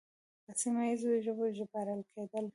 په 0.45 0.51
سیمه 0.61 0.83
ییزو 0.89 1.11
ژبو 1.25 1.43
ژباړل 1.57 2.01
کېدل 2.11 2.45